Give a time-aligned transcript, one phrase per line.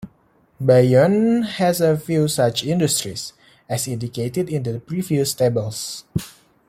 [0.59, 3.33] Bayonne has few such industries,
[3.69, 6.05] as indicated in the previous tables.